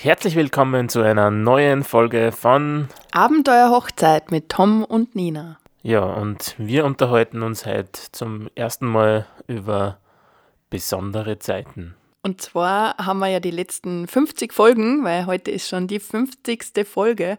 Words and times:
Herzlich 0.00 0.36
willkommen 0.36 0.88
zu 0.88 1.02
einer 1.02 1.32
neuen 1.32 1.82
Folge 1.82 2.30
von 2.30 2.86
Abenteuer 3.10 3.70
Hochzeit 3.70 4.30
mit 4.30 4.48
Tom 4.48 4.84
und 4.84 5.16
Nina. 5.16 5.58
Ja, 5.82 6.04
und 6.04 6.54
wir 6.56 6.84
unterhalten 6.84 7.42
uns 7.42 7.66
heute 7.66 7.98
zum 8.12 8.48
ersten 8.54 8.86
Mal 8.86 9.26
über 9.48 9.98
besondere 10.70 11.40
Zeiten. 11.40 11.96
Und 12.22 12.40
zwar 12.40 12.96
haben 12.98 13.18
wir 13.18 13.26
ja 13.26 13.40
die 13.40 13.50
letzten 13.50 14.06
50 14.06 14.52
Folgen, 14.52 15.02
weil 15.02 15.26
heute 15.26 15.50
ist 15.50 15.68
schon 15.68 15.88
die 15.88 15.98
50. 15.98 16.86
Folge, 16.86 17.36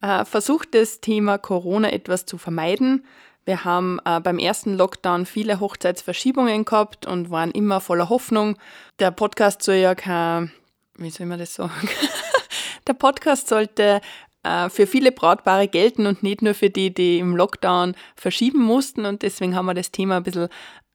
äh, 0.00 0.24
versucht 0.24 0.74
das 0.74 1.02
Thema 1.02 1.36
Corona 1.36 1.92
etwas 1.92 2.24
zu 2.24 2.38
vermeiden. 2.38 3.04
Wir 3.44 3.66
haben 3.66 4.00
äh, 4.06 4.18
beim 4.20 4.38
ersten 4.38 4.78
Lockdown 4.78 5.26
viele 5.26 5.60
Hochzeitsverschiebungen 5.60 6.64
gehabt 6.64 7.04
und 7.04 7.30
waren 7.30 7.50
immer 7.50 7.82
voller 7.82 8.08
Hoffnung. 8.08 8.56
Der 8.98 9.10
Podcast 9.10 9.62
soll 9.62 9.74
ja 9.74 9.94
kein, 9.94 10.50
wie 10.98 11.10
soll 11.10 11.26
man 11.26 11.38
das 11.38 11.54
sagen? 11.54 11.88
Der 12.86 12.94
Podcast 12.94 13.48
sollte 13.48 14.00
äh, 14.42 14.68
für 14.68 14.86
viele 14.86 15.12
Brautpaare 15.12 15.68
gelten 15.68 16.06
und 16.06 16.22
nicht 16.22 16.42
nur 16.42 16.54
für 16.54 16.70
die, 16.70 16.92
die 16.92 17.18
im 17.18 17.36
Lockdown 17.36 17.94
verschieben 18.16 18.62
mussten. 18.62 19.06
Und 19.06 19.22
deswegen 19.22 19.54
haben 19.54 19.66
wir 19.66 19.74
das 19.74 19.90
Thema 19.90 20.18
ein 20.18 20.22
bisschen 20.22 20.48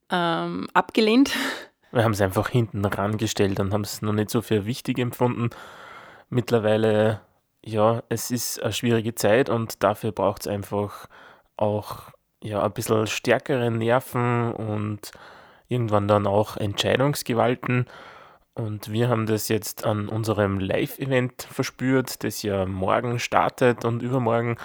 ähm, 0.10 0.68
abgelehnt. 0.74 1.32
Wir 1.92 2.04
haben 2.04 2.14
es 2.14 2.22
einfach 2.22 2.50
hinten 2.50 2.84
rangestellt 2.84 3.60
und 3.60 3.74
haben 3.74 3.84
es 3.84 4.02
noch 4.02 4.14
nicht 4.14 4.30
so 4.30 4.42
für 4.42 4.66
wichtig 4.66 5.00
empfunden. 5.00 5.52
Mittlerweile, 6.30 7.22
ja, 7.64 8.02
es 8.10 8.32
ist 8.32 8.62
eine 8.62 8.74
schwierige 8.74 9.14
Zeit 9.14 9.50
und 9.50 9.84
dafür 9.84 10.12
braucht 10.12 10.42
es 10.42 10.48
einfach 10.48 11.08
auch 11.56 12.10
ja, 12.44 12.64
ein 12.64 12.74
bisschen 12.74 13.08
stärkere 13.08 13.70
Nerven 13.70 14.54
und 14.54 15.12
irgendwann 15.68 16.08
dann 16.08 16.28
auch 16.28 16.58
Entscheidungsgewalten. 16.58 17.86
Und 18.56 18.92
wir 18.92 19.10
haben 19.10 19.26
das 19.26 19.48
jetzt 19.48 19.84
an 19.86 20.08
unserem 20.08 20.60
Live-Event 20.60 21.48
verspürt, 21.50 22.24
das 22.24 22.44
ja 22.44 22.66
morgen 22.66 23.18
startet 23.18 23.84
und 23.84 24.04
übermorgen. 24.04 24.58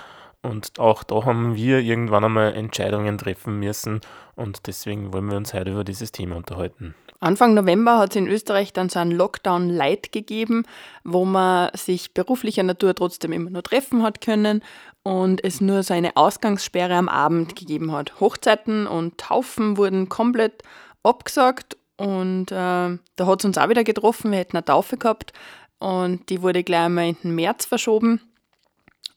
Und 0.42 0.78
auch 0.78 1.02
da 1.02 1.24
haben 1.24 1.56
wir 1.56 1.80
irgendwann 1.80 2.24
einmal 2.24 2.54
Entscheidungen 2.54 3.18
treffen 3.18 3.58
müssen. 3.58 4.00
Und 4.36 4.66
deswegen 4.66 5.12
wollen 5.12 5.30
wir 5.30 5.36
uns 5.36 5.54
heute 5.54 5.72
über 5.72 5.84
dieses 5.84 6.12
Thema 6.12 6.36
unterhalten. 6.36 6.94
Anfang 7.20 7.54
November 7.54 7.98
hat 7.98 8.10
es 8.10 8.16
in 8.16 8.28
Österreich 8.28 8.72
dann 8.72 8.88
so 8.88 9.00
einen 9.00 9.10
Lockdown 9.10 9.68
Light 9.68 10.12
gegeben, 10.12 10.64
wo 11.02 11.24
man 11.24 11.70
sich 11.74 12.14
beruflicher 12.14 12.62
Natur 12.62 12.94
trotzdem 12.94 13.32
immer 13.32 13.50
nur 13.50 13.64
treffen 13.64 14.04
hat 14.04 14.20
können 14.20 14.62
und 15.02 15.42
es 15.42 15.60
nur 15.60 15.82
so 15.82 15.94
eine 15.94 16.16
Ausgangssperre 16.16 16.94
am 16.94 17.08
Abend 17.08 17.56
gegeben 17.56 17.90
hat. 17.90 18.20
Hochzeiten 18.20 18.86
und 18.86 19.18
Taufen 19.18 19.76
wurden 19.76 20.08
komplett 20.08 20.62
abgesagt 21.02 21.76
und 21.98 22.50
äh, 22.50 22.54
da 22.54 23.26
hat 23.26 23.40
es 23.40 23.44
uns 23.44 23.58
auch 23.58 23.68
wieder 23.68 23.84
getroffen. 23.84 24.30
Wir 24.30 24.38
hätten 24.38 24.56
eine 24.56 24.64
Taufe 24.64 24.96
gehabt 24.96 25.32
und 25.78 26.30
die 26.30 26.40
wurde 26.40 26.64
gleich 26.64 26.86
einmal 26.86 27.08
in 27.08 27.16
den 27.22 27.34
März 27.34 27.66
verschoben. 27.66 28.22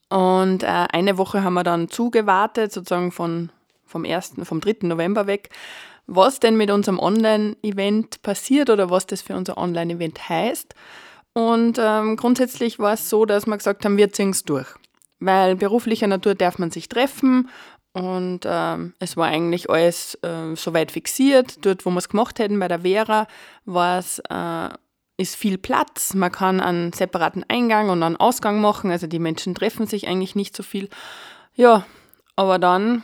Und 0.10 0.64
äh, 0.64 0.68
eine 0.68 1.18
Woche 1.18 1.44
haben 1.44 1.54
wir 1.54 1.64
dann 1.64 1.88
zugewartet, 1.88 2.74
sozusagen 2.74 3.14
von, 3.14 3.50
vom, 3.86 4.04
1., 4.04 4.34
vom 4.44 4.60
3. 4.60 4.88
November 4.88 5.26
weg 5.26 5.50
was 6.14 6.40
denn 6.40 6.58
mit 6.58 6.70
unserem 6.72 7.00
Online-Event 7.00 8.22
passiert 8.22 8.70
oder 8.70 8.90
was 8.90 9.08
das 9.08 9.22
für 9.22 9.36
unser 9.36 9.58
Online-Event 9.58 10.28
heißt. 10.30 10.76
Und 11.34 11.80
ähm, 11.80 12.18
grundsätzlich 12.18 12.80
war 12.80 12.94
es 12.94 13.10
so, 13.10 13.26
dass 13.26 13.46
wir 13.46 13.58
gesagt 13.58 13.86
haben, 13.86 13.98
wir 13.98 14.12
ziehen 14.12 14.32
es 14.32 14.44
durch. 14.44 14.68
Weil 15.20 15.56
beruflicher 15.56 16.08
Natur 16.08 16.36
darf 16.36 16.60
man 16.60 16.72
sich 16.72 16.90
treffen 16.90 17.50
und 17.94 18.42
ähm, 18.46 18.94
es 19.00 19.18
war 19.18 19.28
eigentlich 19.28 19.70
alles 19.70 20.16
äh, 20.24 20.56
soweit 20.56 20.92
fixiert. 20.92 21.66
Dort, 21.66 21.86
wo 21.86 21.90
wir 21.90 21.98
es 21.98 22.10
gemacht 22.10 22.40
hätten, 22.40 22.60
bei 22.60 22.68
der 22.68 22.82
Vera, 22.82 23.28
war 23.66 24.00
es, 24.00 24.20
äh, 24.30 24.70
ist 25.18 25.36
viel 25.36 25.58
Platz. 25.58 26.14
Man 26.14 26.32
kann 26.32 26.62
einen 26.62 26.94
separaten 26.94 27.44
Eingang 27.50 27.90
und 27.90 28.02
einen 28.02 28.18
Ausgang 28.18 28.62
machen. 28.62 28.92
Also 28.92 29.08
die 29.08 29.20
Menschen 29.20 29.56
treffen 29.56 29.88
sich 29.88 30.08
eigentlich 30.08 30.36
nicht 30.36 30.56
so 30.56 30.64
viel. 30.64 30.90
Ja, 31.54 31.86
aber 32.38 32.60
dann 32.60 33.04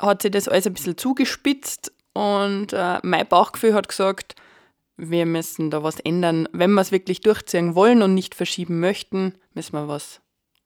hat 0.00 0.22
sich 0.22 0.32
das 0.32 0.48
alles 0.48 0.66
ein 0.66 0.74
bisschen 0.74 0.98
zugespitzt 0.98 1.92
und 2.12 2.72
äh, 2.72 2.98
mein 3.02 3.26
Bauchgefühl 3.28 3.74
hat 3.74 3.88
gesagt, 3.88 4.34
wir 4.96 5.26
müssen 5.26 5.70
da 5.70 5.82
was 5.82 6.00
ändern. 6.00 6.48
Wenn 6.52 6.72
wir 6.72 6.80
es 6.80 6.92
wirklich 6.92 7.20
durchziehen 7.20 7.76
wollen 7.76 8.02
und 8.02 8.14
nicht 8.14 8.34
verschieben 8.34 8.80
möchten, 8.80 9.34
müssen 9.54 9.74
wir 9.74 9.88
was 9.88 10.20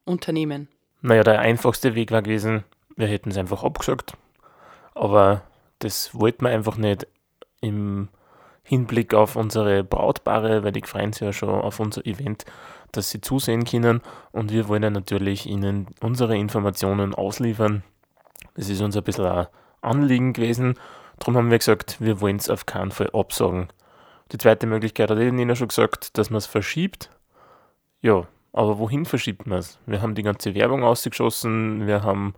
unternehmen. 0.05 0.67
Naja, 1.01 1.23
der 1.23 1.39
einfachste 1.39 1.93
Weg 1.95 2.11
war 2.11 2.23
gewesen, 2.23 2.63
wir 2.97 3.07
hätten 3.07 3.29
es 3.29 3.37
einfach 3.37 3.63
abgesagt. 3.63 4.17
Aber 4.93 5.43
das 5.79 6.13
wollten 6.13 6.43
wir 6.43 6.49
einfach 6.49 6.75
nicht 6.75 7.07
im 7.61 8.09
Hinblick 8.63 9.13
auf 9.13 9.35
unsere 9.35 9.83
Brautpaare, 9.83 10.63
weil 10.63 10.73
die 10.73 10.81
freuen 10.81 11.13
sich 11.13 11.21
ja 11.21 11.31
schon 11.31 11.49
auf 11.49 11.79
unser 11.79 12.05
Event, 12.05 12.43
dass 12.91 13.11
sie 13.11 13.21
zusehen 13.21 13.63
können. 13.63 14.01
Und 14.31 14.51
wir 14.51 14.67
wollen 14.67 14.83
ja 14.83 14.89
natürlich 14.89 15.45
ihnen 15.45 15.87
unsere 16.01 16.35
Informationen 16.35 17.15
ausliefern. 17.15 17.83
Das 18.55 18.69
ist 18.69 18.81
uns 18.81 18.97
ein 18.97 19.03
bisschen 19.03 19.25
ein 19.25 19.47
Anliegen 19.81 20.33
gewesen. 20.33 20.73
Darum 21.19 21.37
haben 21.37 21.51
wir 21.51 21.59
gesagt, 21.59 22.01
wir 22.01 22.19
wollen 22.19 22.37
es 22.37 22.49
auf 22.49 22.65
keinen 22.65 22.91
Fall 22.91 23.09
absagen. 23.13 23.67
Die 24.31 24.37
zweite 24.37 24.67
Möglichkeit 24.67 25.09
hat 25.09 25.17
Nina 25.17 25.55
schon 25.55 25.69
gesagt, 25.69 26.17
dass 26.17 26.29
man 26.29 26.39
es 26.39 26.45
verschiebt. 26.45 27.09
Ja, 28.01 28.27
aber 28.51 28.79
wohin 28.79 29.05
verschiebt 29.05 29.47
man 29.47 29.59
es? 29.59 29.79
Wir 29.85 30.01
haben 30.01 30.15
die 30.15 30.23
ganze 30.23 30.53
Werbung 30.53 30.83
ausgeschossen, 30.83 31.87
wir 31.87 32.03
haben 32.03 32.33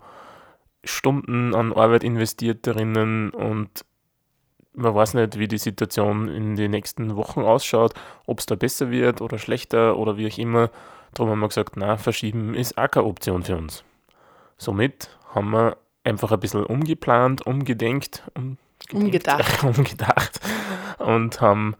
Stunden 0.84 1.54
an 1.54 1.72
Arbeit 1.72 2.04
investiert 2.04 2.66
darinnen 2.66 3.30
und 3.30 3.84
man 4.72 4.94
weiß 4.94 5.14
nicht, 5.14 5.38
wie 5.38 5.48
die 5.48 5.58
Situation 5.58 6.28
in 6.28 6.56
den 6.56 6.70
nächsten 6.70 7.16
Wochen 7.16 7.40
ausschaut, 7.40 7.92
ob 8.26 8.38
es 8.38 8.46
da 8.46 8.54
besser 8.54 8.90
wird 8.90 9.20
oder 9.20 9.38
schlechter 9.38 9.96
oder 9.96 10.16
wie 10.16 10.28
auch 10.30 10.38
immer. 10.38 10.70
Darum 11.12 11.30
haben 11.30 11.40
wir 11.40 11.48
gesagt, 11.48 11.76
na, 11.76 11.96
verschieben 11.96 12.54
ist 12.54 12.78
auch 12.78 12.90
keine 12.90 13.06
Option 13.06 13.42
für 13.42 13.56
uns. 13.56 13.84
Somit 14.56 15.18
haben 15.34 15.50
wir 15.50 15.76
einfach 16.04 16.32
ein 16.32 16.40
bisschen 16.40 16.64
umgeplant, 16.64 17.46
umgedenkt, 17.46 18.22
um, 18.36 18.58
umgedacht. 18.92 19.64
umgedacht 19.64 20.40
und 20.98 21.40
haben 21.40 21.74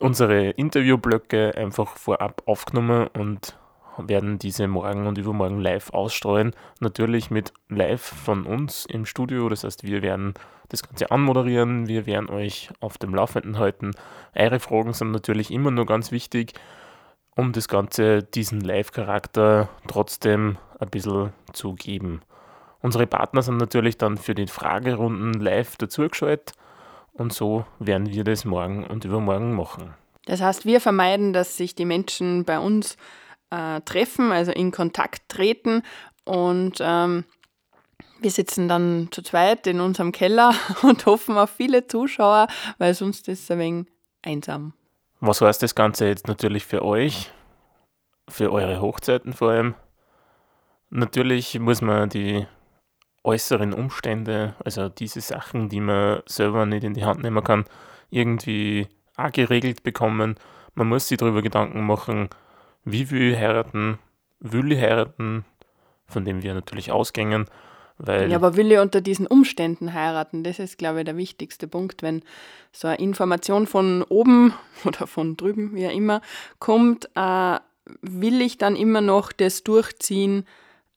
unsere 0.00 0.50
Interviewblöcke 0.50 1.54
einfach 1.56 1.96
vorab 1.96 2.42
aufgenommen 2.46 3.08
und 3.08 3.56
werden 4.08 4.38
diese 4.38 4.68
morgen 4.68 5.06
und 5.06 5.18
übermorgen 5.18 5.60
live 5.60 5.90
ausstreuen. 5.90 6.52
Natürlich 6.80 7.30
mit 7.30 7.52
live 7.68 8.02
von 8.02 8.44
uns 8.44 8.86
im 8.86 9.06
Studio. 9.06 9.48
Das 9.48 9.64
heißt, 9.64 9.84
wir 9.84 10.02
werden 10.02 10.34
das 10.68 10.82
Ganze 10.82 11.10
anmoderieren, 11.10 11.86
wir 11.86 12.06
werden 12.06 12.30
euch 12.30 12.70
auf 12.80 12.98
dem 12.98 13.14
Laufenden 13.14 13.58
halten. 13.58 13.92
Eure 14.34 14.58
Fragen 14.58 14.94
sind 14.94 15.10
natürlich 15.10 15.50
immer 15.50 15.70
nur 15.70 15.86
ganz 15.86 16.12
wichtig, 16.12 16.54
um 17.36 17.52
das 17.52 17.68
Ganze, 17.68 18.22
diesen 18.22 18.60
Live-Charakter 18.60 19.68
trotzdem 19.86 20.58
ein 20.78 20.90
bisschen 20.90 21.32
zu 21.52 21.74
geben. 21.74 22.22
Unsere 22.80 23.06
Partner 23.06 23.42
sind 23.42 23.58
natürlich 23.58 23.96
dann 23.96 24.16
für 24.16 24.34
die 24.34 24.46
Fragerunden 24.46 25.34
live 25.34 25.76
dazugeschaltet 25.76 26.52
und 27.12 27.32
so 27.32 27.64
werden 27.78 28.10
wir 28.10 28.24
das 28.24 28.44
morgen 28.44 28.84
und 28.84 29.04
übermorgen 29.04 29.54
machen. 29.54 29.94
Das 30.24 30.40
heißt, 30.40 30.64
wir 30.66 30.80
vermeiden, 30.80 31.32
dass 31.32 31.56
sich 31.56 31.74
die 31.74 31.84
Menschen 31.84 32.44
bei 32.44 32.58
uns 32.58 32.96
äh, 33.52 33.80
treffen, 33.82 34.32
also 34.32 34.50
in 34.50 34.72
Kontakt 34.72 35.28
treten 35.28 35.82
und 36.24 36.78
ähm, 36.80 37.24
wir 38.20 38.30
sitzen 38.30 38.68
dann 38.68 39.08
zu 39.10 39.22
zweit 39.22 39.66
in 39.66 39.80
unserem 39.80 40.12
Keller 40.12 40.54
und 40.82 41.06
hoffen 41.06 41.36
auf 41.36 41.50
viele 41.50 41.86
Zuschauer, 41.86 42.46
weil 42.78 42.94
sonst 42.94 43.28
ist 43.28 43.42
es 43.42 43.50
ein 43.50 43.58
wenig 43.58 43.86
einsam. 44.22 44.72
Was 45.20 45.40
heißt 45.40 45.62
das 45.62 45.74
Ganze 45.74 46.06
jetzt 46.06 46.28
natürlich 46.28 46.64
für 46.64 46.84
euch, 46.84 47.30
für 48.28 48.52
eure 48.52 48.80
Hochzeiten 48.80 49.32
vor 49.32 49.50
allem? 49.50 49.74
Natürlich 50.90 51.58
muss 51.58 51.80
man 51.80 52.08
die 52.08 52.46
äußeren 53.24 53.72
Umstände, 53.72 54.54
also 54.64 54.88
diese 54.88 55.20
Sachen, 55.20 55.68
die 55.68 55.80
man 55.80 56.22
selber 56.26 56.66
nicht 56.66 56.84
in 56.84 56.94
die 56.94 57.04
Hand 57.04 57.22
nehmen 57.22 57.42
kann, 57.42 57.64
irgendwie 58.10 58.88
auch 59.16 59.30
geregelt 59.30 59.82
bekommen. 59.82 60.36
Man 60.74 60.88
muss 60.88 61.08
sich 61.08 61.18
darüber 61.18 61.42
Gedanken 61.42 61.86
machen, 61.86 62.28
wie 62.84 63.10
will 63.10 63.32
ich 63.32 63.38
heiraten, 63.38 63.98
will 64.40 64.72
ich 64.72 64.80
heiraten, 64.80 65.44
von 66.06 66.24
dem 66.24 66.42
wir 66.42 66.54
natürlich 66.54 66.92
ausgängen. 66.92 67.46
Weil 67.98 68.30
ja, 68.30 68.36
aber 68.36 68.56
will 68.56 68.72
ich 68.72 68.78
unter 68.78 69.00
diesen 69.00 69.26
Umständen 69.26 69.92
heiraten? 69.92 70.42
Das 70.44 70.58
ist, 70.58 70.78
glaube 70.78 71.00
ich, 71.00 71.04
der 71.04 71.16
wichtigste 71.16 71.68
Punkt. 71.68 72.02
Wenn 72.02 72.22
so 72.72 72.88
eine 72.88 72.98
Information 72.98 73.66
von 73.66 74.02
oben 74.02 74.54
oder 74.84 75.06
von 75.06 75.36
drüben, 75.36 75.74
wie 75.74 75.86
auch 75.86 75.92
immer, 75.92 76.20
kommt, 76.58 77.08
äh, 77.14 77.58
will 78.00 78.40
ich 78.40 78.58
dann 78.58 78.76
immer 78.76 79.00
noch 79.00 79.32
das 79.32 79.62
durchziehen, 79.62 80.46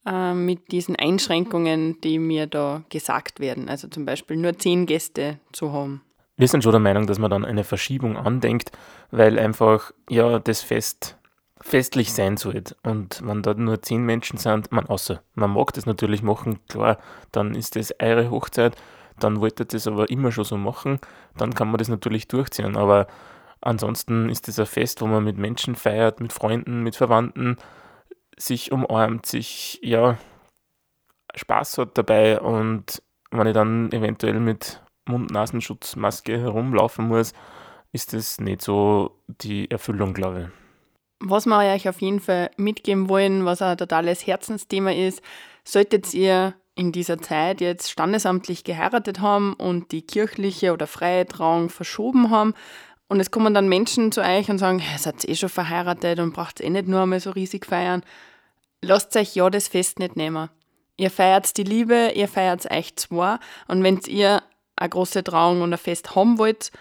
äh, 0.06 0.34
mit 0.34 0.70
diesen 0.72 0.96
Einschränkungen, 0.96 2.00
die 2.00 2.18
mir 2.18 2.46
da 2.46 2.84
gesagt 2.88 3.40
werden. 3.40 3.68
Also 3.68 3.88
zum 3.88 4.04
Beispiel 4.04 4.36
nur 4.36 4.56
zehn 4.56 4.86
Gäste 4.86 5.38
zu 5.52 5.72
haben. 5.72 6.02
Wir 6.36 6.48
sind 6.48 6.62
schon 6.62 6.72
der 6.72 6.80
Meinung, 6.80 7.06
dass 7.06 7.18
man 7.18 7.30
dann 7.30 7.44
eine 7.44 7.64
Verschiebung 7.64 8.16
andenkt, 8.16 8.70
weil 9.10 9.38
einfach 9.38 9.92
ja 10.10 10.38
das 10.38 10.60
Fest 10.60 11.15
festlich 11.60 12.12
sein 12.12 12.36
sollte. 12.36 12.76
Und 12.82 13.22
wenn 13.24 13.42
da 13.42 13.54
nur 13.54 13.82
zehn 13.82 14.04
Menschen 14.04 14.38
sind, 14.38 14.72
man 14.72 14.86
außer 14.86 15.22
man 15.34 15.52
mag 15.52 15.72
das 15.72 15.86
natürlich 15.86 16.22
machen, 16.22 16.60
klar, 16.68 16.98
dann 17.32 17.54
ist 17.54 17.76
das 17.76 17.94
eure 18.00 18.30
Hochzeit, 18.30 18.76
dann 19.18 19.40
wollt 19.40 19.60
ihr 19.60 19.66
das 19.66 19.86
aber 19.86 20.10
immer 20.10 20.32
schon 20.32 20.44
so 20.44 20.56
machen, 20.56 21.00
dann 21.36 21.54
kann 21.54 21.68
man 21.68 21.78
das 21.78 21.88
natürlich 21.88 22.28
durchziehen. 22.28 22.76
Aber 22.76 23.06
Ansonsten 23.66 24.28
ist 24.28 24.48
es 24.48 24.60
ein 24.60 24.66
Fest, 24.66 25.00
wo 25.00 25.06
man 25.06 25.24
mit 25.24 25.38
Menschen 25.38 25.74
feiert, 25.74 26.20
mit 26.20 26.32
Freunden, 26.32 26.82
mit 26.82 26.94
Verwandten, 26.94 27.56
sich 28.36 28.70
umarmt, 28.70 29.26
sich 29.26 29.80
ja 29.82 30.18
Spaß 31.34 31.78
hat 31.78 31.98
dabei 31.98 32.40
und 32.40 33.02
wenn 33.30 33.46
ich 33.46 33.54
dann 33.54 33.90
eventuell 33.92 34.38
mit 34.40 34.82
Mund-Nasenschutzmaske 35.06 36.38
herumlaufen 36.38 37.08
muss, 37.08 37.32
ist 37.92 38.12
das 38.12 38.40
nicht 38.40 38.62
so 38.62 39.18
die 39.26 39.70
Erfüllung, 39.70 40.14
glaube 40.14 40.42
ich. 40.42 40.65
Was 41.18 41.46
wir 41.46 41.58
euch 41.58 41.88
auf 41.88 42.00
jeden 42.00 42.20
Fall 42.20 42.50
mitgeben 42.56 43.08
wollen, 43.08 43.44
was 43.44 43.62
ein 43.62 43.78
totales 43.78 44.26
Herzensthema 44.26 44.92
ist, 44.92 45.22
solltet 45.64 46.12
ihr 46.14 46.54
in 46.74 46.92
dieser 46.92 47.18
Zeit 47.18 47.60
jetzt 47.60 47.90
standesamtlich 47.90 48.62
geheiratet 48.64 49.20
haben 49.20 49.54
und 49.54 49.92
die 49.92 50.02
kirchliche 50.02 50.72
oder 50.74 50.86
freie 50.86 51.26
Trauung 51.26 51.70
verschoben 51.70 52.30
haben, 52.30 52.54
und 53.08 53.20
es 53.20 53.30
kommen 53.30 53.54
dann 53.54 53.68
Menschen 53.68 54.10
zu 54.10 54.20
euch 54.20 54.50
und 54.50 54.58
sagen, 54.58 54.80
ihr 54.80 54.98
seid 54.98 55.24
eh 55.28 55.36
schon 55.36 55.48
verheiratet 55.48 56.18
und 56.18 56.32
braucht 56.32 56.60
eh 56.60 56.70
nicht 56.70 56.88
nur 56.88 57.02
einmal 57.02 57.20
so 57.20 57.30
riesig 57.30 57.66
feiern. 57.66 58.02
Lasst 58.82 59.14
euch 59.16 59.34
ja 59.36 59.48
das 59.48 59.68
Fest 59.68 59.98
nicht 59.98 60.16
nehmen. 60.16 60.48
Ihr 60.96 61.10
feiert 61.10 61.56
die 61.56 61.62
Liebe, 61.62 62.12
ihr 62.14 62.26
feiert 62.26 62.68
euch 62.70 62.96
zwei. 62.96 63.36
Und 63.68 63.82
wenn 63.82 64.00
ihr 64.06 64.42
eine 64.74 64.88
große 64.88 65.22
Trauung 65.22 65.62
und 65.62 65.72
ein 65.72 65.78
Fest 65.78 66.16
haben 66.16 66.38
wollt, 66.38 66.72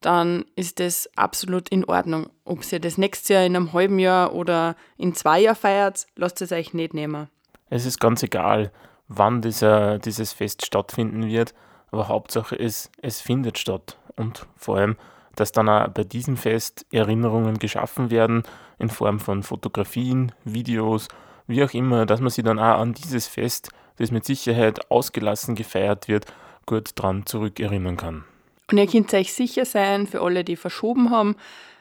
dann 0.00 0.44
ist 0.56 0.80
das 0.80 1.08
absolut 1.16 1.68
in 1.68 1.84
Ordnung. 1.84 2.30
Ob 2.44 2.60
ihr 2.72 2.80
das 2.80 2.98
nächstes 2.98 3.28
Jahr 3.28 3.44
in 3.44 3.56
einem 3.56 3.72
halben 3.72 3.98
Jahr 3.98 4.34
oder 4.34 4.76
in 4.96 5.14
zwei 5.14 5.40
Jahren 5.40 5.56
feiert, 5.56 6.06
lasst 6.16 6.40
es 6.42 6.52
euch 6.52 6.74
nicht 6.74 6.94
nehmen. 6.94 7.28
Es 7.68 7.86
ist 7.86 8.00
ganz 8.00 8.22
egal, 8.22 8.72
wann 9.08 9.42
dieser, 9.42 9.98
dieses 9.98 10.32
Fest 10.32 10.64
stattfinden 10.64 11.26
wird, 11.26 11.54
aber 11.90 12.08
Hauptsache 12.08 12.56
ist, 12.56 12.90
es 13.02 13.20
findet 13.20 13.58
statt. 13.58 13.98
Und 14.16 14.46
vor 14.56 14.78
allem, 14.78 14.96
dass 15.36 15.52
dann 15.52 15.68
auch 15.68 15.88
bei 15.88 16.04
diesem 16.04 16.36
Fest 16.36 16.86
Erinnerungen 16.90 17.58
geschaffen 17.58 18.10
werden 18.10 18.42
in 18.78 18.90
Form 18.90 19.20
von 19.20 19.42
Fotografien, 19.42 20.32
Videos, 20.44 21.08
wie 21.46 21.64
auch 21.64 21.72
immer, 21.74 22.06
dass 22.06 22.20
man 22.20 22.30
sich 22.30 22.44
dann 22.44 22.58
auch 22.58 22.78
an 22.78 22.94
dieses 22.94 23.26
Fest, 23.26 23.70
das 23.96 24.10
mit 24.10 24.24
Sicherheit 24.24 24.90
ausgelassen 24.90 25.54
gefeiert 25.54 26.08
wird, 26.08 26.26
gut 26.66 26.92
dran 26.94 27.26
zurückerinnern 27.26 27.96
kann. 27.96 28.24
Und 28.70 28.78
ihr 28.78 28.86
könnt 28.86 29.12
euch 29.14 29.32
sicher 29.32 29.64
sein, 29.64 30.06
für 30.06 30.20
alle, 30.22 30.44
die 30.44 30.56
verschoben 30.56 31.10
haben, 31.10 31.36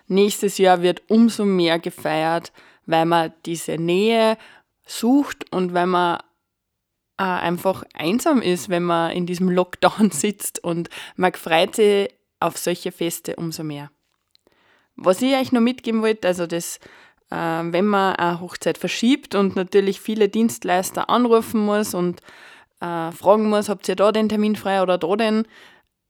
nächstes 0.07 0.57
Jahr 0.57 0.81
wird 0.81 1.03
umso 1.07 1.45
mehr 1.45 1.79
gefeiert, 1.79 2.51
weil 2.85 3.05
man 3.05 3.33
diese 3.45 3.77
Nähe 3.77 4.37
sucht 4.85 5.51
und 5.53 5.73
weil 5.73 5.85
man 5.85 6.19
äh, 7.19 7.23
einfach 7.23 7.83
einsam 7.93 8.41
ist, 8.41 8.69
wenn 8.69 8.83
man 8.83 9.11
in 9.11 9.25
diesem 9.27 9.49
Lockdown 9.49 10.09
sitzt 10.11 10.63
und 10.63 10.89
man 11.15 11.33
freut 11.33 11.75
sich 11.75 12.09
auf 12.39 12.57
solche 12.57 12.91
Feste 12.91 13.35
umso 13.35 13.63
mehr. 13.63 13.91
Was 14.95 15.21
ich 15.21 15.35
euch 15.35 15.51
noch 15.51 15.61
mitgeben 15.61 16.01
wollte, 16.01 16.27
also 16.27 16.47
das, 16.47 16.77
äh, 17.29 17.35
wenn 17.35 17.85
man 17.85 18.15
eine 18.15 18.41
Hochzeit 18.41 18.77
verschiebt 18.77 19.35
und 19.35 19.55
natürlich 19.55 20.01
viele 20.01 20.27
Dienstleister 20.27 21.09
anrufen 21.09 21.63
muss 21.63 21.93
und 21.93 22.21
äh, 22.81 23.11
fragen 23.11 23.49
muss, 23.49 23.69
habt 23.69 23.87
ihr 23.87 23.95
da 23.95 24.11
den 24.11 24.29
Termin 24.29 24.55
frei 24.55 24.81
oder 24.81 24.97
da 24.97 25.15
den? 25.15 25.45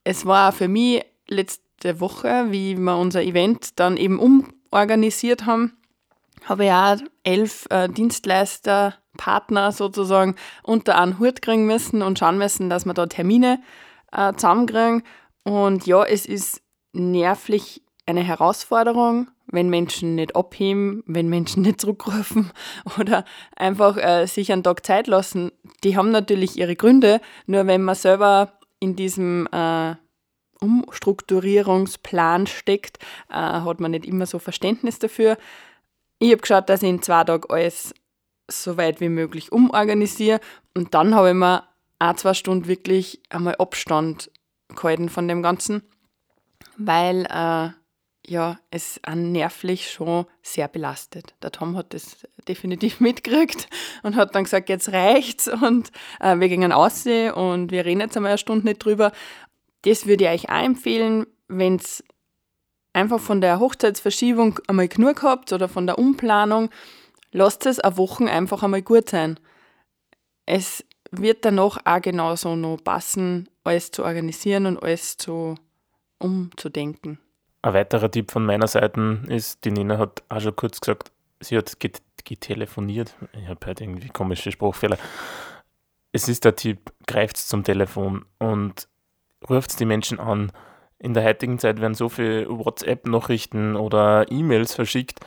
Es 0.04 0.26
war 0.26 0.52
für 0.52 0.68
mich 0.68 1.04
letzte 1.28 2.00
Woche, 2.00 2.46
wie 2.50 2.76
wir 2.76 2.96
unser 2.96 3.22
Event 3.22 3.78
dann 3.78 3.96
eben 3.96 4.18
umorganisiert 4.18 5.46
haben, 5.46 5.76
habe 6.44 6.64
ich 6.64 6.70
auch 6.70 6.96
elf 7.22 7.66
äh, 7.70 7.88
Dienstleister, 7.88 8.94
Partner 9.16 9.72
sozusagen 9.72 10.36
unter 10.62 10.98
einen 10.98 11.18
Hut 11.18 11.42
kriegen 11.42 11.66
müssen 11.66 12.02
und 12.02 12.18
schauen 12.18 12.38
müssen, 12.38 12.70
dass 12.70 12.86
wir 12.86 12.94
da 12.94 13.06
Termine 13.06 13.60
äh, 14.12 14.32
zusammenkriegen. 14.34 15.02
Und 15.42 15.86
ja, 15.86 16.04
es 16.04 16.26
ist 16.26 16.62
nervlich 16.92 17.82
eine 18.06 18.22
Herausforderung, 18.22 19.28
wenn 19.46 19.68
Menschen 19.68 20.14
nicht 20.14 20.36
abheben, 20.36 21.02
wenn 21.06 21.28
Menschen 21.28 21.62
nicht 21.62 21.80
zurückrufen 21.80 22.50
oder 22.98 23.24
einfach 23.56 23.96
äh, 23.96 24.26
sich 24.26 24.52
einen 24.52 24.62
Tag 24.62 24.86
Zeit 24.86 25.06
lassen. 25.06 25.52
Die 25.84 25.96
haben 25.96 26.10
natürlich 26.10 26.56
ihre 26.56 26.76
Gründe, 26.76 27.20
nur 27.46 27.66
wenn 27.66 27.82
man 27.82 27.94
selber 27.94 28.59
in 28.80 28.96
diesem 28.96 29.46
äh, 29.52 29.94
Umstrukturierungsplan 30.60 32.46
steckt, 32.46 32.98
äh, 33.28 33.34
hat 33.34 33.80
man 33.80 33.92
nicht 33.92 34.06
immer 34.06 34.26
so 34.26 34.38
Verständnis 34.38 34.98
dafür. 34.98 35.38
Ich 36.18 36.32
habe 36.32 36.42
geschaut, 36.42 36.68
dass 36.68 36.82
ich 36.82 36.88
in 36.88 37.02
zwei 37.02 37.24
Tagen 37.24 37.50
alles 37.50 37.94
so 38.50 38.76
weit 38.76 39.00
wie 39.00 39.08
möglich 39.08 39.52
umorganisiere 39.52 40.40
und 40.74 40.92
dann 40.94 41.14
habe 41.14 41.28
ich 41.28 41.34
mir 41.34 41.64
ein, 41.98 42.16
zwei 42.16 42.34
Stunden 42.34 42.66
wirklich 42.66 43.22
einmal 43.28 43.56
Abstand 43.56 44.30
gehalten 44.68 45.08
von 45.08 45.28
dem 45.28 45.42
Ganzen, 45.42 45.82
weil 46.76 47.26
äh, 47.26 47.70
ja, 48.30 48.60
es 48.70 49.00
an 49.02 49.32
nervlich 49.32 49.90
schon 49.90 50.24
sehr 50.40 50.68
belastet. 50.68 51.34
Der 51.42 51.50
Tom 51.50 51.76
hat 51.76 51.92
das 51.92 52.24
definitiv 52.46 53.00
mitgekriegt 53.00 53.68
und 54.04 54.14
hat 54.14 54.36
dann 54.36 54.44
gesagt, 54.44 54.68
jetzt 54.68 54.92
reicht's 54.92 55.48
und 55.48 55.90
äh, 56.20 56.38
wir 56.38 56.48
gehen 56.48 56.72
aussehen 56.72 57.34
und 57.34 57.72
wir 57.72 57.84
reden 57.84 58.00
jetzt 58.00 58.16
einmal 58.16 58.30
eine 58.30 58.38
Stunde 58.38 58.66
nicht 58.66 58.84
drüber. 58.84 59.10
Das 59.82 60.06
würde 60.06 60.24
ich 60.24 60.30
euch 60.30 60.48
auch 60.48 60.62
empfehlen, 60.62 61.26
wenn 61.48 61.76
es 61.76 62.04
einfach 62.92 63.18
von 63.18 63.40
der 63.40 63.58
Hochzeitsverschiebung 63.58 64.60
einmal 64.68 64.86
genug 64.86 65.24
habt 65.24 65.52
oder 65.52 65.68
von 65.68 65.86
der 65.88 65.98
Umplanung, 65.98 66.70
lasst 67.32 67.66
es 67.66 67.80
eine 67.80 67.96
Woche 67.96 68.30
einfach 68.30 68.62
einmal 68.62 68.82
gut 68.82 69.10
sein. 69.10 69.40
Es 70.46 70.84
wird 71.10 71.44
danach 71.44 71.78
auch 71.84 72.00
genauso 72.00 72.54
noch 72.54 72.76
passen, 72.76 73.48
alles 73.64 73.90
zu 73.90 74.04
organisieren 74.04 74.66
und 74.66 74.80
alles 74.80 75.16
zu 75.16 75.56
umzudenken. 76.18 77.18
Ein 77.62 77.74
weiterer 77.74 78.10
Tipp 78.10 78.30
von 78.30 78.46
meiner 78.46 78.66
Seite 78.68 79.20
ist, 79.28 79.64
die 79.64 79.70
Nina 79.70 79.98
hat 79.98 80.22
auch 80.28 80.40
schon 80.40 80.56
kurz 80.56 80.80
gesagt, 80.80 81.12
sie 81.40 81.58
hat 81.58 81.76
getelefoniert. 82.24 83.14
Ich 83.32 83.48
habe 83.48 83.66
halt 83.66 83.80
irgendwie 83.80 84.08
komische 84.08 84.50
Spruchfehler. 84.50 84.98
Es 86.12 86.28
ist 86.28 86.44
der 86.44 86.56
Tipp, 86.56 86.92
greift 87.06 87.36
zum 87.36 87.62
Telefon 87.62 88.24
und 88.38 88.88
ruft 89.48 89.78
die 89.78 89.84
Menschen 89.84 90.18
an. 90.18 90.52
In 90.98 91.14
der 91.14 91.24
heutigen 91.24 91.58
Zeit 91.58 91.80
werden 91.80 91.94
so 91.94 92.08
viele 92.08 92.48
WhatsApp-Nachrichten 92.48 93.76
oder 93.76 94.30
E-Mails 94.30 94.74
verschickt, 94.74 95.20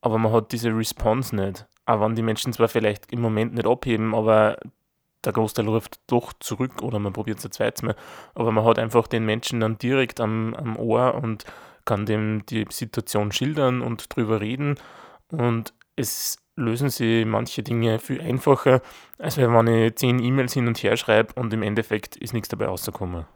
aber 0.00 0.18
man 0.18 0.32
hat 0.32 0.52
diese 0.52 0.70
Response 0.70 1.34
nicht. 1.34 1.66
Auch 1.86 2.00
wenn 2.00 2.14
die 2.14 2.22
Menschen 2.22 2.52
zwar 2.52 2.68
vielleicht 2.68 3.12
im 3.12 3.20
Moment 3.20 3.54
nicht 3.54 3.66
abheben, 3.66 4.14
aber 4.14 4.58
der 5.24 5.32
Großteil 5.32 5.66
ruft 5.68 6.00
doch 6.06 6.32
zurück 6.40 6.82
oder 6.82 6.98
man 6.98 7.12
probiert 7.12 7.38
es 7.38 7.44
ein 7.44 7.52
zweites 7.52 7.82
Mal. 7.82 7.96
Aber 8.34 8.52
man 8.52 8.64
hat 8.64 8.78
einfach 8.78 9.06
den 9.06 9.24
Menschen 9.24 9.60
dann 9.60 9.78
direkt 9.78 10.20
am, 10.20 10.54
am 10.54 10.76
Ohr 10.76 11.14
und 11.14 11.44
kann 11.84 12.06
dem 12.06 12.44
die 12.46 12.66
Situation 12.70 13.32
schildern 13.32 13.80
und 13.80 14.14
drüber 14.14 14.40
reden. 14.40 14.76
Und 15.30 15.72
es 15.96 16.38
lösen 16.56 16.90
sich 16.90 17.26
manche 17.26 17.62
Dinge 17.62 17.98
viel 17.98 18.20
einfacher, 18.20 18.80
als 19.18 19.36
wenn 19.36 19.66
ich 19.66 19.94
zehn 19.96 20.18
E-Mails 20.18 20.54
hin 20.54 20.66
und 20.66 20.82
her 20.82 20.96
schreibe 20.96 21.34
und 21.34 21.52
im 21.52 21.62
Endeffekt 21.62 22.16
ist 22.16 22.32
nichts 22.32 22.48
dabei 22.48 22.66
rausgekommen. 22.66 23.26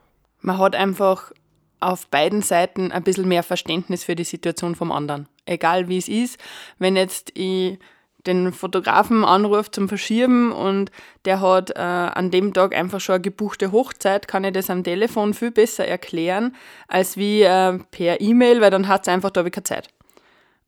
Man 0.40 0.58
hat 0.58 0.74
einfach 0.74 1.32
auf 1.80 2.08
beiden 2.08 2.42
Seiten 2.42 2.92
ein 2.92 3.02
bisschen 3.02 3.28
mehr 3.28 3.42
Verständnis 3.42 4.04
für 4.04 4.14
die 4.14 4.24
Situation 4.24 4.74
vom 4.74 4.92
anderen. 4.92 5.28
Egal 5.46 5.88
wie 5.88 5.98
es 5.98 6.08
ist. 6.08 6.38
Wenn 6.78 6.96
jetzt 6.96 7.32
ich 7.36 7.78
den 8.26 8.52
Fotografen 8.52 9.24
anruft 9.24 9.74
zum 9.74 9.88
Verschieben 9.88 10.52
und 10.52 10.90
der 11.24 11.40
hat 11.40 11.70
äh, 11.70 11.80
an 11.80 12.30
dem 12.30 12.52
Tag 12.52 12.74
einfach 12.74 13.00
schon 13.00 13.16
eine 13.16 13.22
gebuchte 13.22 13.72
Hochzeit, 13.72 14.28
kann 14.28 14.44
ich 14.44 14.52
das 14.52 14.70
am 14.70 14.84
Telefon 14.84 15.34
viel 15.34 15.50
besser 15.50 15.86
erklären, 15.86 16.54
als 16.88 17.16
wie 17.16 17.42
äh, 17.42 17.78
per 17.90 18.20
E-Mail, 18.20 18.60
weil 18.60 18.70
dann 18.70 18.88
hat 18.88 19.02
es 19.02 19.08
einfach, 19.08 19.30
da 19.30 19.44
ich 19.44 19.52
keine 19.52 19.64
Zeit. 19.64 19.88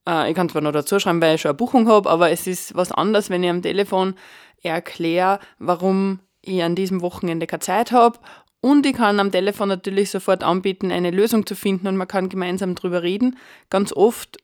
Äh, 0.09 0.31
ich 0.31 0.37
kann 0.37 0.49
zwar 0.49 0.63
noch 0.63 0.73
dazu 0.73 0.99
schreiben, 0.99 1.21
weil 1.21 1.35
ich 1.35 1.41
schon 1.41 1.51
eine 1.51 1.57
Buchung 1.57 1.89
habe, 1.89 2.09
aber 2.09 2.31
es 2.31 2.47
ist 2.47 2.75
was 2.75 2.93
anderes, 2.93 3.31
wenn 3.31 3.43
ich 3.43 3.51
am 3.51 3.63
Telefon 3.63 4.15
erkläre, 4.63 5.41
warum 5.59 6.21
ich 6.41 6.63
an 6.63 6.75
diesem 6.75 7.03
Wochenende 7.03 7.47
keine 7.47 7.61
Zeit 7.61 7.93
habe 7.93 8.19
und 8.65 8.87
ich 8.87 8.95
kann 8.95 9.19
am 9.19 9.33
Telefon 9.33 9.69
natürlich 9.69 10.11
sofort 10.11 10.45
anbieten, 10.45 10.93
eine 10.93 11.11
Lösung 11.11 11.47
zu 11.47 11.57
finden 11.57 11.89
und 11.89 11.97
man 11.97 12.07
kann 12.07 12.29
gemeinsam 12.29 12.77
drüber 12.77 13.03
reden. 13.03 13.37
Ganz 13.71 13.93
oft 13.93 14.39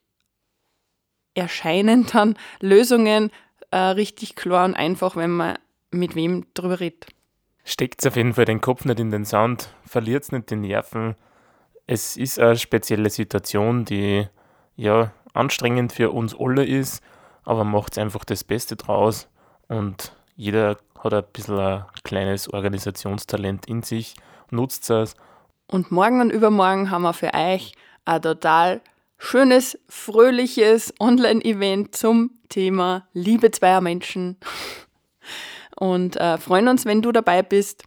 erscheinen 1.39 2.07
dann 2.13 2.37
Lösungen 2.61 3.31
äh, 3.71 3.77
richtig 3.79 4.37
klar 4.37 4.65
und 4.65 4.75
einfach, 4.75 5.17
wenn 5.17 5.31
man 5.31 5.59
mit 5.91 6.15
wem 6.15 6.47
drüber 6.55 6.81
redet. 6.81 7.07
Steckt 7.65 8.07
auf 8.07 8.17
jeden 8.17 8.35
Fall 8.35 8.45
den 8.45 8.61
Kopf 8.61 8.85
nicht 8.85 9.01
in 9.01 9.11
den 9.11 9.25
Sand, 9.25 9.69
verliert 9.87 10.31
nicht 10.33 10.51
die 10.51 10.57
Nerven. 10.57 11.17
Es 11.87 12.17
ist 12.17 12.39
eine 12.39 12.57
spezielle 12.57 13.11
Situation, 13.11 13.85
die 13.85 14.27
ja 14.77 15.13
anstrengend 15.35 15.93
für 15.93 16.11
uns 16.11 16.35
alle 16.39 16.65
ist, 16.65 17.03
aber 17.45 17.65
macht 17.65 17.99
einfach 17.99 18.25
das 18.25 18.45
Beste 18.45 18.77
draus 18.77 19.29
und 19.69 20.13
jeder 20.37 20.77
hat 20.99 21.15
ein 21.15 21.25
bisschen 21.33 21.59
ein 21.59 21.85
kleines 22.05 22.53
Organisationstalent 22.53 23.67
in 23.67 23.83
sich, 23.83 24.15
nutzt 24.51 24.89
es. 24.91 25.15
Und 25.67 25.91
morgen 25.91 26.21
und 26.21 26.31
übermorgen 26.31 26.91
haben 26.91 27.03
wir 27.03 27.13
für 27.13 27.33
euch 27.35 27.73
ein 28.05 28.23
total 28.23 28.81
schönes, 29.19 29.79
fröhliches 29.89 30.95
Online-Event 31.01 31.95
zum 31.95 32.31
Thema 32.49 33.09
Liebe 33.13 33.51
zweier 33.51 33.81
Menschen. 33.81 34.37
Und 35.77 36.17
äh, 36.17 36.39
freuen 36.39 36.69
uns, 36.69 36.87
wenn 36.87 37.03
du 37.03 37.13
dabei 37.13 37.43
bist. 37.43 37.85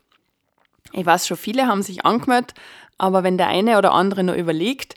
Ich 0.93 1.05
weiß 1.05 1.27
schon, 1.27 1.37
viele 1.37 1.67
haben 1.67 1.81
sich 1.81 2.05
angemeldet, 2.05 2.53
aber 2.97 3.23
wenn 3.23 3.37
der 3.37 3.47
eine 3.47 3.77
oder 3.77 3.93
andere 3.93 4.23
noch 4.23 4.35
überlegt, 4.35 4.95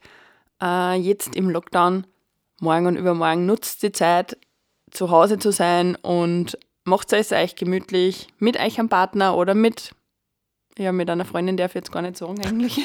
äh, 0.62 0.94
jetzt 0.94 1.34
im 1.36 1.50
Lockdown, 1.50 2.06
morgen 2.60 2.86
und 2.86 2.96
übermorgen, 2.96 3.46
nutzt 3.46 3.82
die 3.82 3.92
Zeit, 3.92 4.36
zu 4.90 5.10
Hause 5.10 5.38
zu 5.38 5.50
sein 5.50 5.96
und 5.96 6.58
macht 6.84 7.12
es 7.12 7.32
euch 7.32 7.56
gemütlich 7.56 8.28
mit 8.38 8.58
euch 8.58 8.78
am 8.78 8.88
Partner 8.88 9.36
oder 9.36 9.54
mit, 9.54 9.92
ja, 10.78 10.92
mit 10.92 11.10
einer 11.10 11.24
Freundin, 11.24 11.56
darf 11.56 11.72
ich 11.72 11.76
jetzt 11.76 11.92
gar 11.92 12.02
nicht 12.02 12.16
sagen 12.16 12.44
eigentlich. 12.44 12.80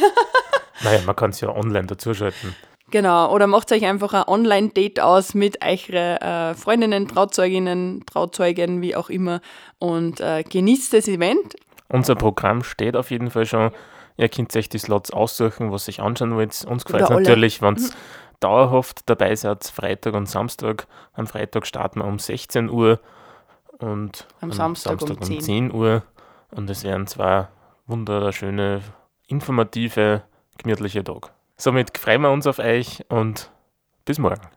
naja, 0.84 1.02
man 1.06 1.16
kann 1.16 1.32
es 1.32 1.42
ja 1.42 1.50
online 1.50 1.86
dazuschalten. 1.88 2.56
Genau, 2.92 3.32
oder 3.34 3.48
macht 3.48 3.72
euch 3.72 3.86
einfach 3.86 4.14
ein 4.14 4.24
Online-Date 4.28 5.00
aus 5.00 5.34
mit 5.34 5.60
euren 5.64 6.18
äh, 6.18 6.54
Freundinnen, 6.56 7.08
Trauzeuginnen, 7.08 8.04
Trauzeugen, 8.06 8.82
wie 8.82 8.96
auch 8.96 9.10
immer 9.10 9.42
und 9.78 10.20
äh, 10.22 10.44
genießt 10.44 10.94
das 10.94 11.08
Event. 11.08 11.56
Unser 11.90 12.16
Programm 12.16 12.64
steht 12.64 12.96
auf 12.96 13.12
jeden 13.12 13.32
Fall 13.32 13.46
schon. 13.46 13.72
Ihr 14.18 14.30
könnt 14.30 14.56
euch 14.56 14.70
die 14.70 14.80
Slots 14.80 15.12
aussuchen, 15.12 15.72
was 15.72 15.88
ihr 15.88 16.04
anschauen 16.04 16.36
wollt. 16.36 16.66
Uns 16.66 16.86
gefällt 16.86 17.04
es 17.04 17.10
natürlich, 17.10 17.62
wenn 17.62 17.76
es 17.76 17.92
mhm. 17.92 17.96
dauerhaft 18.40 19.02
dabei 19.10 19.36
seid, 19.36 19.64
Freitag 19.66 20.14
und 20.14 20.28
Samstag. 20.28 20.88
Am 21.14 21.26
Freitag 21.26 21.66
starten 21.66 22.00
wir 22.00 22.06
um 22.06 22.20
16 22.20 22.70
Uhr 22.70 23.00
und 23.80 24.28
am, 24.42 24.50
am 24.50 24.52
Samstag, 24.52 25.00
Samstag, 25.00 25.22
um, 25.22 25.24
10. 25.24 25.42
10 25.42 25.74
Uhr. 25.74 26.04
Und 26.52 26.70
es 26.70 26.84
werden 26.84 27.08
zwei 27.08 27.48
wunderschöne, 27.88 28.82
informative, 29.28 30.24
gemütliche 30.58 31.04
Tage. 31.04 31.30
Somit 31.62 31.98
freuen 31.98 32.22
wir 32.22 32.32
uns 32.32 32.48
auf 32.48 32.60
euch 32.60 33.04
und 33.10 33.52
bis 34.06 34.18
morgen. 34.18 34.48